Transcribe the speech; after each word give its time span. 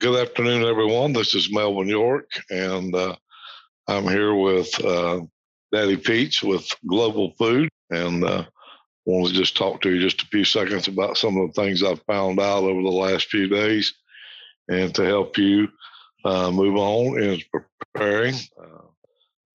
Good 0.00 0.28
afternoon, 0.28 0.62
everyone. 0.62 1.12
This 1.12 1.34
is 1.34 1.52
Melvin 1.52 1.88
York, 1.88 2.30
and 2.50 2.94
uh, 2.94 3.16
I'm 3.88 4.04
here 4.04 4.32
with 4.32 4.72
uh, 4.84 5.22
Daddy 5.72 5.96
Pete 5.96 6.40
with 6.40 6.68
Global 6.86 7.32
Food, 7.36 7.68
and 7.90 8.22
uh, 8.22 8.44
want 9.06 9.26
to 9.26 9.34
just 9.34 9.56
talk 9.56 9.80
to 9.80 9.90
you 9.90 10.00
just 10.00 10.22
a 10.22 10.26
few 10.26 10.44
seconds 10.44 10.86
about 10.86 11.18
some 11.18 11.36
of 11.36 11.52
the 11.52 11.60
things 11.60 11.82
I've 11.82 12.00
found 12.02 12.38
out 12.38 12.62
over 12.62 12.80
the 12.80 12.88
last 12.88 13.26
few 13.26 13.48
days, 13.48 13.92
and 14.68 14.94
to 14.94 15.02
help 15.02 15.36
you 15.36 15.66
uh, 16.24 16.52
move 16.52 16.76
on 16.76 17.20
in 17.20 17.42
preparing 17.92 18.36
uh, 18.56 18.86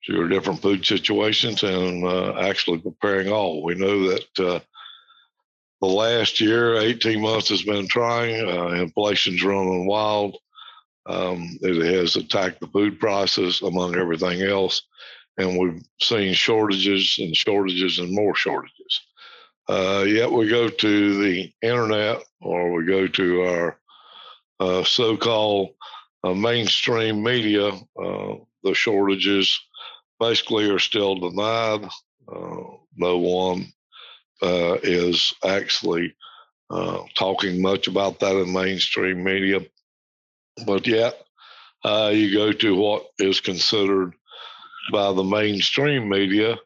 to 0.04 0.14
your 0.14 0.28
different 0.28 0.62
food 0.62 0.86
situations 0.86 1.64
and 1.64 2.04
uh, 2.04 2.38
actually 2.38 2.80
preparing 2.80 3.32
all. 3.32 3.64
We 3.64 3.76
know 3.76 4.10
that 4.10 4.40
uh, 4.40 4.60
the 5.84 5.90
last 5.90 6.40
year, 6.40 6.78
18 6.78 7.22
months 7.22 7.50
has 7.50 7.62
been 7.62 7.88
trying. 7.90 8.48
Uh, 8.48 8.68
inflation's 8.70 9.44
running 9.44 9.86
wild. 9.86 10.38
Um, 11.06 11.58
it 11.62 11.94
has 11.94 12.16
attacked 12.16 12.62
the 12.62 12.68
food 12.68 13.02
prices 13.02 13.62
among 13.62 13.98
everything 13.98 14.44
else. 14.44 14.82
And 15.38 15.60
we've 15.60 15.84
seen 16.02 16.34
shortages 16.34 17.18
and 17.20 17.36
shortages 17.36 18.00
and 18.00 18.16
more 18.16 18.34
shortages. 18.34 19.02
Uh, 19.68 20.06
yet 20.08 20.32
we 20.32 20.48
go 20.48 20.70
to 20.70 21.22
the 21.22 21.52
internet 21.62 22.24
or 22.40 22.72
we 22.72 22.86
go 22.86 23.08
to 23.08 23.42
our 23.42 23.78
uh, 24.62 24.84
so 24.86 25.18
called 25.18 25.72
uh, 26.24 26.34
mainstream 26.34 27.22
media, 27.22 27.68
uh, 28.02 28.36
the 28.64 28.74
shortages 28.74 29.60
basically 30.18 30.70
are 30.70 30.80
still 30.80 31.16
denied. 31.16 31.84
Uh, 32.34 32.62
no 32.96 33.18
one 33.18 33.74
uh, 34.44 34.78
is 34.84 35.34
actually 35.46 36.16
talking 37.16 37.62
much 37.62 37.88
about 37.88 38.20
that 38.20 38.36
in 38.36 38.52
mainstream 38.52 39.24
media. 39.24 39.60
But 40.66 40.88
yet, 40.88 41.16
you 41.86 42.34
go 42.34 42.52
to 42.52 42.76
what 42.76 43.06
is 43.20 43.40
considered 43.40 44.14
by 44.92 45.14
the 45.14 45.24
mainstream 45.24 46.10
media 46.10 46.58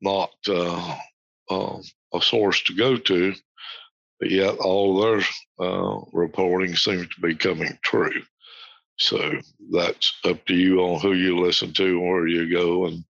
not 0.00 0.30
uh, 0.48 0.96
uh, 1.50 1.78
a 2.14 2.20
source 2.20 2.62
to 2.64 2.74
go 2.74 2.96
to, 2.96 3.34
but 4.20 4.30
yet 4.30 4.56
all 4.58 5.00
their 5.00 5.22
uh, 5.60 6.00
reporting 6.12 6.74
seems 6.76 7.08
to 7.08 7.20
be 7.20 7.34
coming 7.34 7.78
true. 7.82 8.22
So 8.98 9.18
that's 9.72 10.12
up 10.24 10.44
to 10.46 10.54
you 10.54 10.80
on 10.80 11.00
who 11.00 11.12
you 11.12 11.38
listen 11.38 11.72
to, 11.74 12.00
where 12.00 12.26
you 12.26 12.50
go, 12.52 12.86
and 12.86 13.04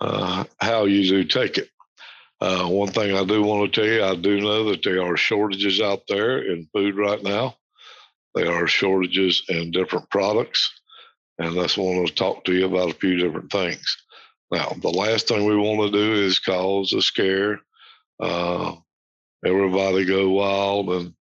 uh, 0.00 0.44
how 0.60 0.84
you 0.86 1.08
do 1.08 1.24
take 1.24 1.58
it. 1.58 1.68
Uh, 2.40 2.66
one 2.66 2.90
thing 2.90 3.16
I 3.16 3.24
do 3.24 3.42
want 3.42 3.72
to 3.72 3.80
tell 3.80 3.90
you, 3.90 4.04
I 4.04 4.14
do 4.16 4.40
know 4.40 4.70
that 4.70 4.82
there 4.82 5.02
are 5.02 5.16
shortages 5.16 5.80
out 5.80 6.02
there 6.08 6.38
in 6.42 6.68
food 6.72 6.96
right 6.96 7.22
now. 7.22 7.56
There 8.34 8.52
are 8.52 8.66
shortages 8.66 9.42
in 9.48 9.70
different 9.70 10.10
products, 10.10 10.70
and 11.38 11.56
that's 11.56 11.76
want 11.76 12.06
to 12.06 12.14
talk 12.14 12.44
to 12.44 12.52
you 12.52 12.66
about 12.66 12.90
a 12.90 12.94
few 12.94 13.16
different 13.16 13.50
things. 13.50 13.96
Now, 14.50 14.74
the 14.82 14.90
last 14.90 15.28
thing 15.28 15.44
we 15.44 15.56
want 15.56 15.92
to 15.92 15.98
do 15.98 16.12
is 16.14 16.38
cause 16.38 16.92
a 16.92 17.00
scare 17.00 17.60
uh, 18.20 18.74
everybody 19.44 20.04
go 20.04 20.30
wild 20.30 20.90
and 20.90 21.14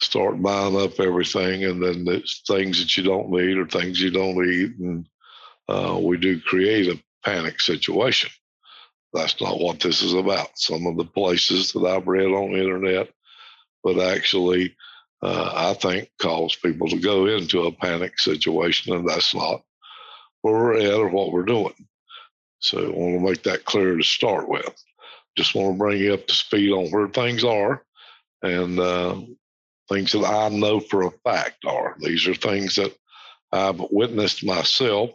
start 0.00 0.40
buying 0.40 0.76
up 0.78 0.98
everything, 1.00 1.64
and 1.64 1.82
then 1.82 2.06
it's 2.08 2.42
things 2.46 2.80
that 2.80 2.96
you 2.96 3.02
don't 3.02 3.30
need 3.30 3.58
or 3.58 3.66
things 3.66 4.00
you 4.00 4.10
don't 4.10 4.46
eat, 4.46 4.72
and 4.78 5.06
uh, 5.68 5.98
we 6.00 6.16
do 6.16 6.40
create 6.40 6.88
a 6.88 7.02
panic 7.24 7.60
situation. 7.60 8.30
That's 9.16 9.40
not 9.40 9.60
what 9.60 9.80
this 9.80 10.02
is 10.02 10.14
about. 10.14 10.58
Some 10.58 10.86
of 10.86 10.96
the 10.96 11.04
places 11.04 11.72
that 11.72 11.84
I've 11.84 12.06
read 12.06 12.26
on 12.26 12.52
the 12.52 12.58
internet 12.58 13.10
would 13.84 13.98
actually, 13.98 14.76
uh, 15.22 15.52
I 15.54 15.74
think, 15.74 16.10
cause 16.20 16.56
people 16.56 16.88
to 16.88 16.98
go 16.98 17.26
into 17.26 17.64
a 17.64 17.72
panic 17.72 18.18
situation, 18.18 18.94
and 18.94 19.08
that's 19.08 19.34
not 19.34 19.62
where 20.42 20.54
we're 20.54 20.74
at 20.74 20.94
or 20.94 21.08
what 21.08 21.32
we're 21.32 21.44
doing. 21.44 21.74
So 22.58 22.78
I 22.78 22.88
want 22.90 23.14
to 23.14 23.20
make 23.20 23.42
that 23.44 23.64
clear 23.64 23.96
to 23.96 24.02
start 24.02 24.48
with 24.48 24.74
just 25.36 25.54
want 25.54 25.74
to 25.74 25.78
bring 25.78 26.00
you 26.00 26.14
up 26.14 26.26
to 26.26 26.34
speed 26.34 26.72
on 26.72 26.90
where 26.90 27.08
things 27.08 27.44
are 27.44 27.84
and 28.42 28.80
uh, 28.80 29.20
things 29.88 30.12
that 30.12 30.24
I 30.24 30.48
know 30.48 30.80
for 30.80 31.02
a 31.02 31.10
fact 31.24 31.64
are. 31.66 31.96
These 32.00 32.26
are 32.26 32.34
things 32.34 32.76
that 32.76 32.96
I've 33.52 33.80
witnessed 33.90 34.44
myself, 34.44 35.10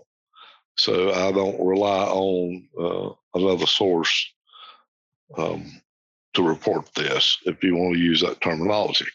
so 0.77 1.11
I 1.11 1.31
don't 1.31 1.65
rely 1.65 2.05
on 2.05 2.67
uh, 2.79 3.13
another 3.37 3.65
source 3.65 4.31
um, 5.37 5.65
to 6.33 6.47
report 6.47 6.93
this, 6.95 7.37
if 7.45 7.63
you 7.63 7.75
want 7.75 7.95
to 7.95 7.99
use 7.99 8.21
that 8.21 8.41
terminology. 8.41 9.07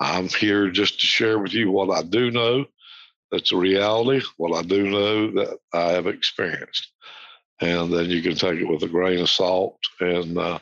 I'm 0.00 0.28
here 0.28 0.70
just 0.70 1.00
to 1.00 1.06
share 1.06 1.38
with 1.38 1.52
you 1.52 1.70
what 1.70 1.90
I 1.90 2.02
do 2.02 2.30
know. 2.30 2.66
That's 3.30 3.52
a 3.52 3.56
reality, 3.56 4.24
what 4.36 4.56
I 4.56 4.62
do 4.62 4.88
know 4.88 5.30
that 5.32 5.58
I 5.72 5.92
have 5.92 6.06
experienced 6.06 6.92
and 7.60 7.92
then 7.92 8.06
you 8.10 8.22
can 8.22 8.34
take 8.34 8.60
it 8.60 8.68
with 8.68 8.82
a 8.82 8.88
grain 8.88 9.20
of 9.20 9.30
salt 9.30 9.78
and 10.00 10.38
uh, 10.38 10.58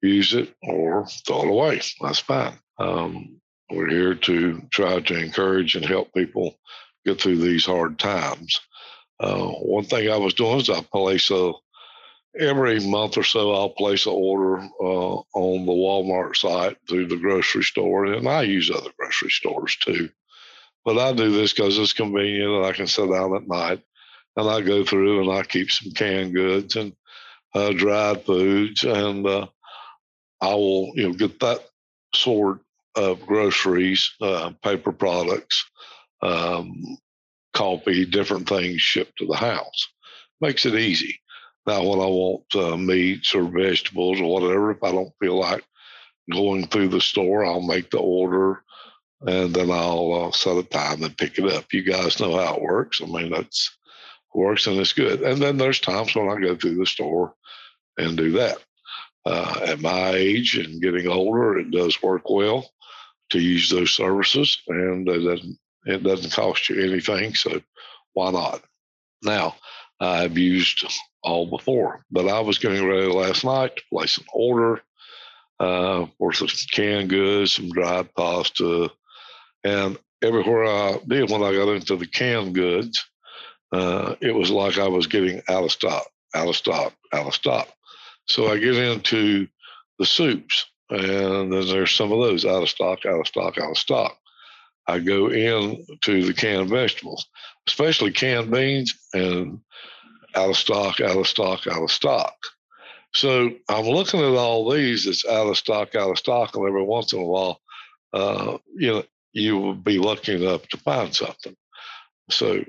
use 0.00 0.34
it 0.34 0.54
or 0.62 1.06
throw 1.26 1.42
it 1.42 1.48
away. 1.48 1.80
That's 2.00 2.18
fine. 2.18 2.58
Um, 2.78 3.40
we're 3.70 3.88
here 3.88 4.14
to 4.14 4.60
try 4.70 5.00
to 5.00 5.18
encourage 5.18 5.76
and 5.76 5.84
help 5.84 6.12
people 6.12 6.58
get 7.04 7.20
through 7.20 7.38
these 7.38 7.64
hard 7.64 7.98
times. 7.98 8.60
Uh, 9.22 9.52
one 9.60 9.84
thing 9.84 10.10
I 10.10 10.16
was 10.16 10.34
doing 10.34 10.60
is 10.60 10.68
I 10.68 10.80
place 10.80 11.30
a 11.30 11.52
every 12.38 12.80
month 12.80 13.16
or 13.16 13.22
so 13.22 13.52
I'll 13.52 13.70
place 13.70 14.06
an 14.06 14.12
order 14.14 14.58
uh, 14.58 15.16
on 15.34 15.66
the 15.66 15.72
Walmart 15.72 16.34
site 16.34 16.76
through 16.88 17.06
the 17.06 17.16
grocery 17.16 17.62
store, 17.62 18.06
and 18.06 18.26
I 18.26 18.42
use 18.42 18.70
other 18.70 18.90
grocery 18.98 19.30
stores 19.30 19.76
too. 19.76 20.08
But 20.84 20.98
I 20.98 21.12
do 21.12 21.30
this 21.30 21.52
because 21.52 21.78
it's 21.78 21.92
convenient 21.92 22.50
and 22.50 22.66
I 22.66 22.72
can 22.72 22.88
sit 22.88 23.08
down 23.08 23.36
at 23.36 23.46
night 23.46 23.82
and 24.36 24.48
I 24.48 24.60
go 24.60 24.84
through 24.84 25.22
and 25.22 25.38
I 25.38 25.42
keep 25.44 25.70
some 25.70 25.92
canned 25.92 26.34
goods 26.34 26.74
and 26.74 26.94
uh, 27.54 27.72
dried 27.72 28.24
foods, 28.24 28.82
and 28.82 29.26
uh, 29.26 29.46
I 30.40 30.54
will 30.54 30.92
you 30.94 31.08
know 31.08 31.14
get 31.14 31.38
that 31.40 31.60
sort 32.14 32.60
of 32.96 33.24
groceries, 33.26 34.10
uh, 34.20 34.52
paper 34.62 34.92
products, 34.92 35.64
um, 36.22 36.98
coffee, 37.52 38.04
different 38.04 38.48
things 38.48 38.80
shipped 38.80 39.18
to 39.18 39.26
the 39.26 39.36
house. 39.36 39.88
Makes 40.40 40.66
it 40.66 40.74
easy. 40.74 41.20
Now, 41.66 41.82
when 41.82 42.00
I 42.00 42.06
want 42.06 42.54
uh, 42.54 42.76
meats 42.76 43.34
or 43.34 43.44
vegetables 43.44 44.20
or 44.20 44.32
whatever, 44.32 44.72
if 44.72 44.82
I 44.82 44.90
don't 44.90 45.12
feel 45.20 45.38
like 45.38 45.64
going 46.30 46.66
through 46.66 46.88
the 46.88 47.00
store, 47.00 47.44
I'll 47.44 47.62
make 47.62 47.90
the 47.90 47.98
order 47.98 48.62
and 49.20 49.54
then 49.54 49.70
I'll 49.70 50.28
uh, 50.28 50.32
set 50.32 50.56
a 50.56 50.64
time 50.64 51.02
and 51.04 51.16
pick 51.16 51.38
it 51.38 51.52
up. 51.52 51.72
You 51.72 51.84
guys 51.84 52.18
know 52.18 52.36
how 52.36 52.56
it 52.56 52.62
works. 52.62 53.00
I 53.00 53.06
mean, 53.06 53.30
that's 53.30 53.70
works 54.34 54.66
and 54.66 54.78
it's 54.78 54.92
good. 54.92 55.22
And 55.22 55.40
then 55.40 55.56
there's 55.56 55.80
times 55.80 56.14
when 56.14 56.28
I 56.28 56.40
go 56.40 56.56
through 56.56 56.76
the 56.76 56.86
store 56.86 57.34
and 57.98 58.16
do 58.16 58.32
that. 58.32 58.58
Uh, 59.24 59.60
at 59.66 59.80
my 59.80 60.10
age 60.10 60.56
and 60.56 60.82
getting 60.82 61.06
older, 61.06 61.58
it 61.58 61.70
does 61.70 62.02
work 62.02 62.28
well 62.28 62.68
to 63.30 63.38
use 63.38 63.70
those 63.70 63.92
services, 63.92 64.58
and 64.66 65.08
it 65.08 65.20
doesn't 65.20 65.58
it 65.86 66.02
doesn't 66.02 66.32
cost 66.32 66.68
you 66.68 66.82
anything. 66.82 67.34
So 67.34 67.60
why 68.12 68.30
not? 68.30 68.62
Now 69.22 69.56
I've 70.00 70.36
used 70.36 70.84
all 71.22 71.46
before, 71.46 72.04
but 72.10 72.28
I 72.28 72.40
was 72.40 72.58
getting 72.58 72.86
ready 72.86 73.06
last 73.06 73.44
night 73.44 73.76
to 73.76 73.82
place 73.92 74.18
an 74.18 74.24
order 74.32 74.82
uh, 75.60 76.06
for 76.18 76.32
some 76.32 76.48
canned 76.72 77.10
goods, 77.10 77.52
some 77.52 77.70
dried 77.70 78.12
pasta, 78.14 78.90
and 79.64 79.98
everywhere 80.22 80.64
I 80.64 80.98
did 81.06 81.30
when 81.30 81.42
I 81.42 81.52
got 81.52 81.68
into 81.68 81.96
the 81.96 82.06
canned 82.06 82.54
goods, 82.54 83.04
uh, 83.72 84.16
it 84.20 84.34
was 84.34 84.50
like 84.50 84.78
I 84.78 84.88
was 84.88 85.06
getting 85.06 85.42
out 85.48 85.64
of 85.64 85.72
stock, 85.72 86.06
out 86.34 86.48
of 86.48 86.56
stock, 86.56 86.92
out 87.12 87.26
of 87.26 87.34
stock. 87.34 87.68
So 88.26 88.48
I 88.48 88.58
get 88.58 88.76
into 88.76 89.48
the 89.98 90.06
soups, 90.06 90.66
and 90.90 91.52
then 91.52 91.66
there's 91.66 91.94
some 91.94 92.12
of 92.12 92.18
those 92.18 92.44
out 92.44 92.62
of 92.62 92.68
stock, 92.68 93.06
out 93.06 93.20
of 93.20 93.26
stock, 93.26 93.58
out 93.58 93.70
of 93.70 93.78
stock. 93.78 94.16
I 94.86 94.98
go 94.98 95.30
in 95.30 95.84
to 96.02 96.24
the 96.24 96.34
canned 96.34 96.68
vegetables, 96.68 97.26
especially 97.68 98.12
canned 98.12 98.50
beans, 98.50 98.94
and 99.12 99.60
out 100.34 100.50
of 100.50 100.56
stock, 100.56 101.00
out 101.00 101.16
of 101.16 101.28
stock, 101.28 101.66
out 101.66 101.82
of 101.82 101.90
stock. 101.90 102.34
So 103.14 103.50
I'm 103.68 103.86
looking 103.86 104.20
at 104.20 104.34
all 104.38 104.70
these 104.70 105.04
that's 105.04 105.26
out 105.26 105.48
of 105.48 105.58
stock, 105.58 105.94
out 105.94 106.10
of 106.10 106.18
stock, 106.18 106.56
and 106.56 106.66
every 106.66 106.82
once 106.82 107.12
in 107.12 107.20
a 107.20 107.24
while, 107.24 107.60
uh, 108.12 108.58
you 108.74 108.88
know, 108.88 109.04
you 109.32 109.58
will 109.58 109.74
be 109.74 109.98
lucky 109.98 110.34
enough 110.34 110.66
to 110.68 110.76
find 110.78 111.14
something. 111.14 111.56
So 112.30 112.64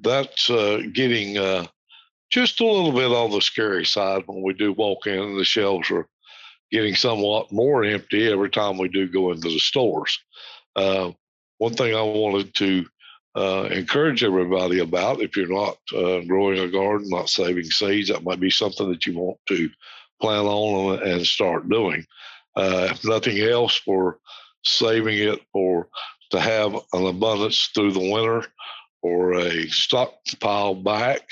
that's 0.00 0.48
uh, 0.50 0.82
getting 0.92 1.38
uh, 1.38 1.66
just 2.30 2.60
a 2.60 2.66
little 2.66 2.92
bit 2.92 3.10
on 3.10 3.30
the 3.30 3.40
scary 3.40 3.84
side 3.84 4.22
when 4.26 4.42
we 4.42 4.54
do 4.54 4.72
walk 4.72 5.06
in 5.06 5.36
the 5.36 5.44
shelves 5.44 5.90
are 5.90 6.08
getting 6.70 6.94
somewhat 6.94 7.52
more 7.52 7.84
empty 7.84 8.30
every 8.30 8.50
time 8.50 8.78
we 8.78 8.88
do 8.88 9.06
go 9.06 9.30
into 9.30 9.48
the 9.48 9.58
stores. 9.58 10.18
Uh, 10.74 11.10
one 11.62 11.74
thing 11.74 11.94
I 11.94 12.02
wanted 12.02 12.52
to 12.56 12.86
uh, 13.36 13.68
encourage 13.70 14.24
everybody 14.24 14.80
about 14.80 15.22
if 15.22 15.36
you're 15.36 15.46
not 15.46 15.76
uh, 15.96 16.18
growing 16.26 16.58
a 16.58 16.66
garden, 16.66 17.08
not 17.08 17.28
saving 17.28 17.66
seeds, 17.66 18.08
that 18.08 18.24
might 18.24 18.40
be 18.40 18.50
something 18.50 18.90
that 18.90 19.06
you 19.06 19.16
want 19.16 19.38
to 19.46 19.70
plan 20.20 20.44
on 20.44 21.00
and 21.06 21.24
start 21.24 21.68
doing. 21.68 22.04
Uh, 22.56 22.88
if 22.90 23.04
nothing 23.04 23.38
else, 23.38 23.76
for 23.76 24.18
saving 24.64 25.16
it 25.18 25.38
for 25.52 25.88
to 26.30 26.40
have 26.40 26.74
an 26.94 27.06
abundance 27.06 27.70
through 27.72 27.92
the 27.92 28.10
winter 28.12 28.44
or 29.00 29.34
a 29.34 29.68
stockpile 29.68 30.74
back. 30.74 31.22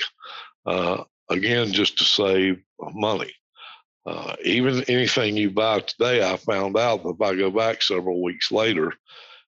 Uh, 0.65 1.03
again, 1.29 1.73
just 1.73 1.97
to 1.97 2.05
save 2.05 2.61
money. 2.93 3.33
Uh, 4.05 4.37
even 4.45 4.81
anything 4.85 5.35
you 5.35 5.51
buy 5.51 5.81
today, 5.81 6.23
I 6.23 6.37
found 6.37 6.77
out 6.77 7.03
that 7.03 7.09
if 7.09 7.21
I 7.21 7.35
go 7.35 7.51
back 7.51 7.81
several 7.81 8.23
weeks 8.23 8.49
later, 8.49 8.93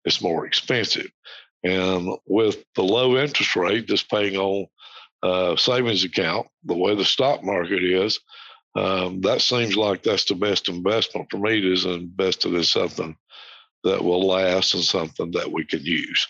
it's 0.05 0.23
more 0.23 0.47
expensive. 0.47 1.11
And 1.65 2.17
with 2.27 2.65
the 2.75 2.83
low 2.83 3.17
interest 3.17 3.55
rate 3.55 3.87
just 3.87 4.11
paying 4.11 4.37
on 4.37 4.67
uh, 5.23 5.57
savings 5.57 6.05
account, 6.05 6.49
the 6.65 6.77
way 6.77 6.95
the 6.95 7.05
stock 7.05 7.45
market 7.45 7.85
is, 7.85 8.19
um, 8.75 9.21
that 9.21 9.43
seems 9.43 9.77
like 9.77 10.03
that's 10.03 10.25
the 10.25 10.35
best 10.35 10.69
investment 10.69 11.29
for 11.31 11.39
me 11.39 11.61
to 11.61 11.91
invest 11.95 12.47
it 12.47 12.55
in 12.55 12.65
something 12.65 13.17
that 13.85 14.03
will 14.03 14.27
last 14.27 14.75
and 14.75 14.83
something 14.83 15.31
that 15.33 15.51
we 15.51 15.65
can 15.65 15.85
use. 15.85 16.27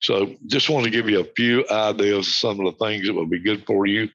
So 0.00 0.34
just 0.46 0.68
want 0.68 0.84
to 0.84 0.90
give 0.90 1.08
you 1.08 1.20
a 1.20 1.32
few 1.36 1.64
ideas 1.70 2.26
of 2.26 2.34
some 2.34 2.60
of 2.60 2.66
the 2.66 2.84
things 2.84 3.06
that 3.06 3.14
would 3.14 3.30
be 3.30 3.40
good 3.40 3.64
for 3.66 3.86
you 3.86 4.08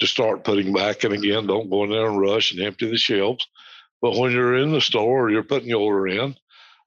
to 0.00 0.06
start 0.06 0.44
putting 0.44 0.72
back. 0.72 1.04
And 1.04 1.14
again, 1.14 1.46
don't 1.46 1.70
go 1.70 1.84
in 1.84 1.90
there 1.90 2.08
and 2.08 2.20
rush 2.20 2.52
and 2.52 2.60
empty 2.60 2.90
the 2.90 2.96
shelves. 2.96 3.46
But 4.02 4.16
when 4.16 4.32
you're 4.32 4.56
in 4.56 4.72
the 4.72 4.80
store, 4.80 5.30
you're 5.30 5.42
putting 5.42 5.68
your 5.68 5.80
order 5.80 6.08
in, 6.08 6.34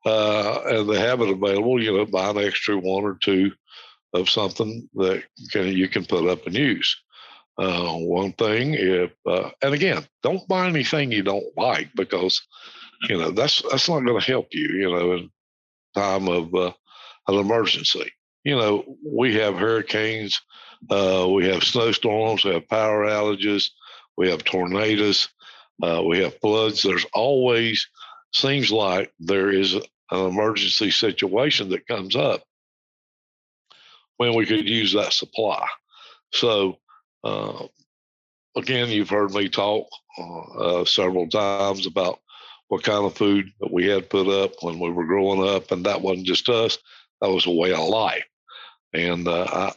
uh, 0.06 0.62
and 0.66 0.90
they 0.90 1.00
have 1.00 1.22
it 1.22 1.30
available, 1.30 1.82
you 1.82 1.96
know, 1.96 2.06
buy 2.06 2.30
an 2.30 2.38
extra 2.38 2.78
one 2.78 3.04
or 3.04 3.18
two 3.22 3.52
of 4.14 4.30
something 4.30 4.88
that 4.96 5.24
can, 5.52 5.68
you 5.68 5.88
can 5.88 6.06
put 6.06 6.28
up 6.28 6.46
and 6.46 6.56
use. 6.56 6.96
Uh, 7.58 7.94
one 7.94 8.34
thing, 8.34 8.74
if 8.74 9.12
uh, 9.28 9.52
and 9.62 9.76
again, 9.76 10.04
don't 10.24 10.48
buy 10.48 10.68
anything 10.68 11.12
you 11.12 11.22
don't 11.22 11.56
like 11.56 11.88
because 11.96 12.42
you 13.08 13.16
know 13.16 13.30
that's 13.30 13.62
that's 13.70 13.88
not 13.88 14.00
going 14.00 14.20
to 14.20 14.26
help 14.26 14.48
you. 14.52 14.70
You 14.70 14.90
know, 14.90 15.12
in 15.14 15.30
time 15.94 16.28
of 16.28 16.54
uh, 16.56 16.72
an 17.28 17.36
emergency. 17.36 18.12
You 18.44 18.56
know, 18.56 18.98
we 19.06 19.36
have 19.36 19.56
hurricanes, 19.56 20.42
uh, 20.90 21.28
we 21.30 21.48
have 21.48 21.64
snowstorms, 21.64 22.44
we 22.44 22.54
have 22.54 22.68
power 22.68 23.06
outages, 23.06 23.70
we 24.18 24.30
have 24.30 24.44
tornadoes, 24.44 25.30
uh, 25.82 26.02
we 26.06 26.20
have 26.20 26.40
floods. 26.40 26.82
There's 26.84 27.06
always 27.14 27.88
seems 28.34 28.72
like 28.72 29.14
there 29.20 29.52
is 29.52 29.76
an 30.12 30.28
emergency 30.28 30.92
situation 30.92 31.70
that 31.70 31.88
comes 31.88 32.16
up 32.16 32.44
when 34.18 34.36
we 34.36 34.46
could 34.46 34.68
use 34.68 34.94
that 34.94 35.14
supply. 35.14 35.66
So, 36.32 36.78
uh, 37.24 37.66
again, 38.56 38.90
you've 38.90 39.10
heard 39.10 39.32
me 39.32 39.50
talk 39.50 39.88
uh, 40.18 40.82
uh, 40.82 40.86
several 40.86 41.28
times 41.28 41.86
about 41.86 42.20
what 42.68 42.84
kind 42.84 43.06
of 43.06 43.16
food 43.16 43.52
that 43.60 43.72
we 43.72 43.88
had 43.88 44.10
put 44.10 44.28
up 44.28 44.52
when 44.62 44.80
we 44.80 44.90
were 44.90 45.06
growing 45.06 45.48
up, 45.48 45.72
and 45.72 45.86
that 45.86 46.02
wasn't 46.02 46.28
just 46.28 46.50
us; 46.50 46.78
that 47.22 47.30
was 47.30 47.46
a 47.46 47.52
way 47.52 47.72
of 47.74 47.88
life. 47.88 48.26
And 48.94 49.28
uh, 49.28 49.48
I, 49.52 49.74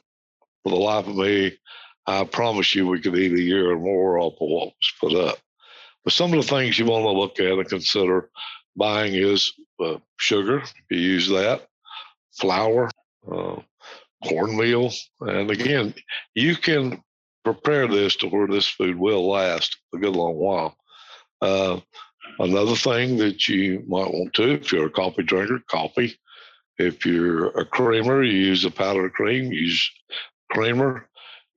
for 0.62 0.70
the 0.70 0.76
life 0.76 1.06
of 1.06 1.16
me, 1.16 1.58
I 2.06 2.24
promise 2.24 2.74
you, 2.74 2.86
we 2.86 3.00
could 3.00 3.16
eat 3.16 3.32
a 3.32 3.40
year 3.40 3.70
or 3.72 3.78
more 3.78 4.18
off 4.18 4.34
of 4.34 4.48
what 4.48 4.68
was 4.68 4.92
put 5.00 5.14
up. 5.14 5.38
But 6.04 6.12
some 6.12 6.32
of 6.32 6.40
the 6.40 6.48
things 6.48 6.78
you 6.78 6.86
want 6.86 7.04
to 7.04 7.10
look 7.10 7.40
at 7.40 7.58
and 7.58 7.68
consider 7.68 8.30
buying 8.76 9.14
is 9.14 9.52
uh, 9.80 9.98
sugar, 10.16 10.62
you 10.90 10.98
use 10.98 11.28
that, 11.28 11.66
flour, 12.32 12.90
uh, 13.30 13.56
cornmeal. 14.24 14.90
And 15.20 15.50
again, 15.50 15.94
you 16.34 16.56
can 16.56 17.02
prepare 17.44 17.86
this 17.86 18.16
to 18.16 18.26
where 18.26 18.46
this 18.46 18.66
food 18.66 18.98
will 18.98 19.28
last 19.28 19.76
a 19.94 19.98
good 19.98 20.16
long 20.16 20.34
while. 20.34 20.76
Uh, 21.40 21.80
another 22.38 22.74
thing 22.74 23.18
that 23.18 23.46
you 23.48 23.84
might 23.86 24.12
want 24.12 24.34
to, 24.34 24.54
if 24.54 24.72
you're 24.72 24.86
a 24.86 24.90
coffee 24.90 25.22
drinker, 25.22 25.60
coffee. 25.68 26.18
If 26.78 27.06
you're 27.06 27.46
a 27.58 27.64
creamer, 27.64 28.22
you 28.22 28.36
use 28.36 28.64
a 28.64 28.70
powdered 28.70 29.14
cream, 29.14 29.50
use 29.52 29.90
creamer. 30.50 31.08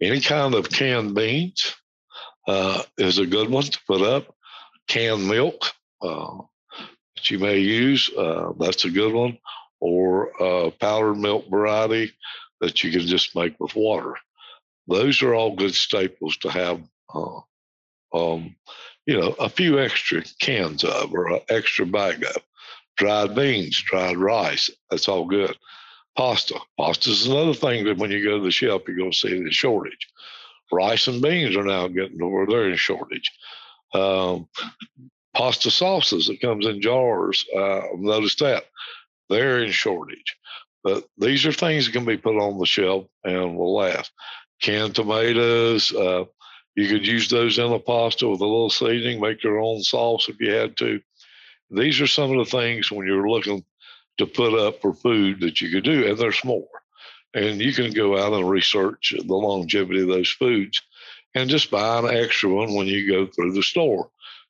Any 0.02 0.22
kind 0.22 0.56
of 0.56 0.70
canned 0.70 1.14
beans 1.14 1.76
uh, 2.48 2.84
is 2.98 3.18
a 3.18 3.28
good 3.28 3.50
one 3.50 3.64
to 3.64 3.80
put 3.86 4.02
up. 4.02 4.34
Canned 4.88 5.28
milk 5.28 5.72
uh, 6.02 6.38
that 7.20 7.30
you 7.30 7.38
may 7.38 7.60
use, 7.60 8.10
uh, 8.18 8.54
that's 8.58 8.86
a 8.86 8.90
good 8.90 9.14
one. 9.14 9.38
Or 9.82 10.72
powdered 10.80 11.16
milk 11.16 11.50
variety 11.50 12.12
that 12.60 12.84
you 12.84 12.92
can 12.92 13.08
just 13.08 13.36
make 13.36 13.60
with 13.60 13.76
water. 13.76 14.16
Those 14.88 15.22
are 15.22 15.34
all 15.34 15.56
good 15.56 15.76
staples 15.76 16.38
to 16.38 16.50
have, 16.50 16.82
uh, 17.14 17.40
um, 18.14 18.56
you 19.06 19.20
know, 19.20 19.36
a 19.40 19.50
few 19.50 19.80
extra 19.80 20.24
cans 20.40 20.84
of 20.84 21.14
or 21.14 21.28
an 21.28 21.42
extra 21.50 21.86
bag 21.86 22.24
of. 22.26 22.42
Dried 22.98 23.36
beans, 23.36 23.82
dried 23.82 24.18
rice, 24.18 24.70
that's 24.90 25.08
all 25.08 25.26
good. 25.26 25.56
Pasta. 26.18 26.60
Pasta 26.78 27.12
is 27.12 27.28
another 27.28 27.54
thing 27.54 27.86
that 27.86 27.98
when 27.98 28.12
you 28.12 28.24
go 28.24 28.40
to 28.40 28.44
the 28.44 28.52
shelf, 28.52 28.82
you're 28.88 28.98
going 28.98 29.12
to 29.12 29.18
see 29.18 29.42
the 29.42 29.52
shortage. 29.52 30.08
Rice 30.72 31.08
and 31.08 31.22
beans 31.22 31.56
are 31.56 31.64
now 31.64 31.88
getting 31.88 32.18
to 32.18 32.28
where 32.28 32.46
they're 32.46 32.70
in 32.70 32.76
shortage. 32.76 33.32
Um, 33.94 34.50
pasta 35.34 35.72
sauces 35.72 36.28
that 36.28 36.42
comes 36.42 36.66
in 36.66 36.82
jars, 36.82 37.46
uh, 37.56 37.82
notice 37.96 38.36
that 38.36 38.66
they're 39.30 39.64
in 39.64 39.72
shortage. 39.72 40.38
But 40.84 41.06
these 41.18 41.46
are 41.46 41.54
things 41.54 41.86
that 41.86 41.92
can 41.92 42.06
be 42.06 42.18
put 42.18 42.38
on 42.38 42.58
the 42.58 42.66
shelf 42.66 43.06
and 43.24 43.58
will 43.58 43.76
last. 43.76 44.12
Canned 44.62 44.96
tomatoes, 44.96 45.94
uh, 45.94 46.26
you 46.76 46.88
could 46.88 47.06
use 47.06 47.30
those 47.30 47.60
in 47.60 47.72
a 47.72 47.80
pasta 47.80 48.28
with 48.28 48.42
a 48.42 48.46
little 48.46 48.70
seasoning, 48.70 49.20
make 49.20 49.44
your 49.44 49.60
own 49.60 49.82
sauce 49.82 50.30
if 50.30 50.40
you 50.40 50.52
had 50.52 50.78
to. 50.78 51.02
These 51.70 52.02
are 52.02 52.08
some 52.08 52.32
of 52.32 52.38
the 52.38 52.58
things 52.58 52.92
when 52.92 53.06
you're 53.06 53.30
looking 53.30 53.64
to 54.18 54.26
put 54.26 54.54
up 54.54 54.82
for 54.82 54.94
food 54.94 55.42
that 55.42 55.62
you 55.62 55.70
could 55.70 55.84
do, 55.84 56.08
and 56.08 56.18
there's 56.18 56.44
more. 56.44 56.68
And 57.34 57.62
you 57.62 57.74
can 57.74 57.92
go 57.92 58.18
out 58.18 58.34
and 58.34 58.50
research 58.50 59.14
the 59.16 59.34
longevity 59.34 60.02
of 60.02 60.08
those 60.08 60.30
foods 60.30 60.82
and 61.36 61.50
just 61.50 61.70
buy 61.70 62.00
an 62.00 62.08
extra 62.08 62.50
one 62.50 62.74
when 62.74 62.88
you 62.88 63.08
go 63.08 63.28
through 63.28 63.54
the 63.54 63.64
store 63.64 64.10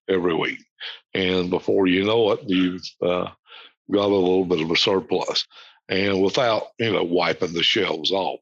every 0.10 0.34
week. 0.34 0.60
And 1.14 1.50
before 1.50 1.88
you 1.88 2.04
know 2.04 2.32
it, 2.32 2.42
you've 2.46 2.82
uh, 3.02 3.30
got 3.92 4.06
a 4.06 4.08
little 4.08 4.46
bit 4.46 4.62
of 4.62 4.72
a 4.72 4.76
surplus 4.76 5.46
and 5.88 6.22
without, 6.22 6.68
you 6.78 6.92
know, 6.92 7.04
wiping 7.04 7.54
the 7.54 7.64
shelves 7.64 8.12
off. 8.12 8.40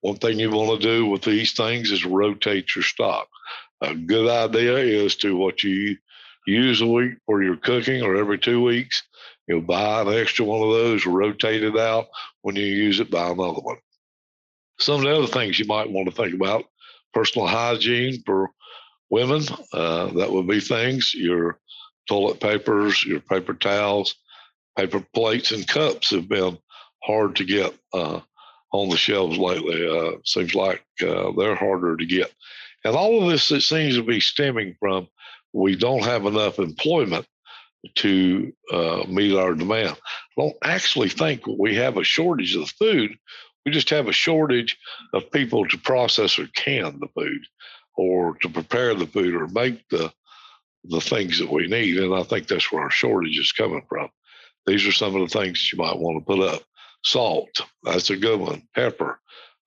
One 0.00 0.16
thing 0.16 0.38
you 0.38 0.50
want 0.50 0.80
to 0.80 0.86
do 0.86 1.06
with 1.06 1.22
these 1.22 1.52
things 1.52 1.90
is 1.90 2.04
rotate 2.04 2.74
your 2.74 2.84
stock. 2.84 3.28
A 3.80 3.94
good 3.94 4.28
idea 4.28 4.76
is 4.76 5.16
to 5.16 5.36
what 5.36 5.62
you 5.62 5.96
use 6.46 6.80
a 6.80 6.86
week 6.86 7.14
for 7.26 7.42
your 7.42 7.56
cooking 7.56 8.02
or 8.02 8.16
every 8.16 8.38
two 8.38 8.62
weeks, 8.62 9.02
you'll 9.48 9.62
buy 9.62 10.02
an 10.02 10.08
extra 10.08 10.44
one 10.44 10.62
of 10.62 10.74
those, 10.74 11.06
rotate 11.06 11.62
it 11.62 11.76
out. 11.76 12.06
When 12.42 12.56
you 12.56 12.66
use 12.66 13.00
it, 13.00 13.10
buy 13.10 13.30
another 13.30 13.60
one. 13.60 13.78
Some 14.78 14.96
of 14.96 15.02
the 15.02 15.16
other 15.16 15.26
things 15.26 15.58
you 15.58 15.66
might 15.66 15.90
want 15.90 16.08
to 16.08 16.14
think 16.14 16.34
about 16.34 16.64
personal 17.12 17.46
hygiene 17.46 18.22
for 18.26 18.50
women, 19.14 19.44
uh, 19.72 20.06
that 20.14 20.32
would 20.32 20.48
be 20.48 20.58
things 20.58 21.14
your 21.14 21.60
toilet 22.08 22.40
papers, 22.40 23.04
your 23.04 23.20
paper 23.20 23.54
towels, 23.54 24.16
paper 24.76 25.00
plates, 25.14 25.52
and 25.52 25.68
cups 25.68 26.10
have 26.10 26.28
been 26.28 26.58
hard 27.04 27.36
to 27.36 27.44
get 27.44 27.72
uh, 27.92 28.18
on 28.72 28.88
the 28.88 28.96
shelves 28.96 29.38
lately. 29.38 29.88
Uh, 29.88 30.18
seems 30.24 30.52
like 30.56 30.82
uh, 31.00 31.30
they're 31.38 31.54
harder 31.54 31.96
to 31.96 32.04
get. 32.04 32.32
And 32.84 32.96
all 32.96 33.22
of 33.22 33.30
this, 33.30 33.52
it 33.52 33.60
seems 33.60 33.94
to 33.94 34.02
be 34.02 34.18
stemming 34.18 34.74
from 34.80 35.06
we 35.52 35.76
don't 35.76 36.04
have 36.04 36.26
enough 36.26 36.58
employment 36.58 37.24
to 37.94 38.52
uh, 38.72 39.04
meet 39.08 39.36
our 39.36 39.54
demand. 39.54 39.96
I 39.96 40.42
don't 40.42 40.56
actually 40.64 41.08
think 41.08 41.46
we 41.46 41.76
have 41.76 41.98
a 41.98 42.04
shortage 42.04 42.56
of 42.56 42.68
food. 42.70 43.16
We 43.64 43.70
just 43.70 43.90
have 43.90 44.08
a 44.08 44.12
shortage 44.12 44.76
of 45.12 45.30
people 45.30 45.68
to 45.68 45.78
process 45.78 46.36
or 46.36 46.48
can 46.56 46.98
the 46.98 47.08
food 47.14 47.46
or 47.96 48.36
to 48.36 48.48
prepare 48.48 48.94
the 48.94 49.06
food 49.06 49.34
or 49.34 49.48
make 49.48 49.88
the 49.88 50.12
the 50.86 51.00
things 51.00 51.38
that 51.38 51.50
we 51.50 51.66
need. 51.66 51.96
And 51.96 52.14
I 52.14 52.22
think 52.24 52.46
that's 52.46 52.70
where 52.70 52.82
our 52.82 52.90
shortage 52.90 53.38
is 53.38 53.52
coming 53.52 53.84
from. 53.88 54.10
These 54.66 54.86
are 54.86 54.92
some 54.92 55.14
of 55.16 55.28
the 55.28 55.38
things 55.38 55.70
you 55.72 55.78
might 55.78 55.98
want 55.98 56.18
to 56.18 56.24
put 56.24 56.40
up 56.40 56.62
salt. 57.02 57.48
That's 57.82 58.10
a 58.10 58.16
good 58.16 58.40
one. 58.40 58.62
Pepper, 58.74 59.18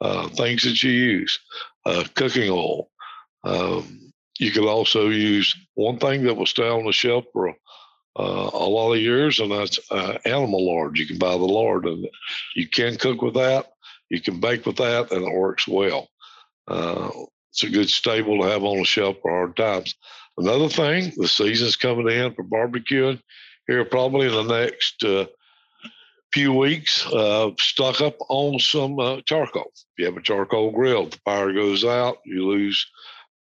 uh, 0.01 0.27
things 0.29 0.63
that 0.63 0.81
you 0.83 0.91
use, 0.91 1.39
uh, 1.85 2.03
cooking 2.15 2.49
oil. 2.49 2.89
Um, 3.43 4.11
you 4.39 4.51
could 4.51 4.67
also 4.67 5.09
use 5.09 5.55
one 5.75 5.97
thing 5.97 6.23
that 6.23 6.35
will 6.35 6.45
stay 6.45 6.67
on 6.67 6.85
the 6.85 6.91
shelf 6.91 7.25
for 7.33 7.49
uh, 7.49 8.49
a 8.53 8.67
lot 8.67 8.93
of 8.93 8.99
years, 8.99 9.39
and 9.39 9.51
that's 9.51 9.79
uh, 9.91 10.17
animal 10.25 10.65
lard. 10.65 10.97
You 10.97 11.05
can 11.05 11.17
buy 11.17 11.31
the 11.31 11.37
lard, 11.37 11.85
and 11.85 12.07
you 12.55 12.67
can 12.67 12.97
cook 12.97 13.21
with 13.21 13.35
that. 13.35 13.71
You 14.09 14.21
can 14.21 14.39
bake 14.39 14.65
with 14.65 14.77
that, 14.77 15.11
and 15.11 15.23
it 15.23 15.33
works 15.33 15.67
well. 15.67 16.07
It's 17.57 17.63
a 17.63 17.69
good 17.71 17.89
staple 17.89 18.39
to 18.39 18.47
have 18.49 18.63
on 18.63 18.77
the 18.77 18.85
shelf 18.85 19.17
for 19.19 19.31
hard 19.31 19.55
times. 19.55 19.95
Another 20.37 20.69
thing, 20.69 21.11
the 21.17 21.27
season's 21.27 21.75
coming 21.75 22.07
in 22.07 22.35
for 22.35 22.43
barbecuing 22.43 23.19
here 23.67 23.83
probably 23.83 24.27
in 24.27 24.33
the 24.33 24.59
next 24.59 25.03
uh, 25.03 25.25
few 26.31 26.53
weeks 26.53 27.03
uh, 27.07 27.49
stuck 27.59 27.99
up 27.99 28.15
on 28.29 28.59
some 28.59 28.99
uh, 28.99 29.21
charcoal. 29.25 29.71
If 29.73 29.83
you 29.97 30.05
have 30.05 30.17
a 30.17 30.21
charcoal 30.21 30.69
grill, 30.69 31.07
the 31.07 31.17
fire 31.25 31.51
goes 31.51 31.83
out, 31.83 32.17
you 32.25 32.47
lose 32.47 32.85